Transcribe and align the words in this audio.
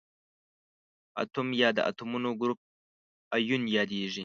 اتوم 1.21 1.47
یا 1.61 1.69
د 1.77 1.79
اتومونو 1.89 2.29
ګروپ 2.41 2.59
ایون 3.35 3.63
یادیږي. 3.77 4.19